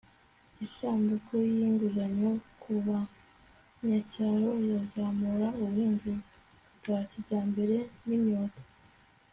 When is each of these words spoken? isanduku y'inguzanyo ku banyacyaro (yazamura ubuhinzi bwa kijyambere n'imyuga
isanduku 0.65 1.33
y'inguzanyo 1.57 2.31
ku 2.61 2.71
banyacyaro 2.87 4.49
(yazamura 4.71 5.47
ubuhinzi 5.61 6.11
bwa 6.79 6.99
kijyambere 7.09 7.77
n'imyuga 8.07 8.59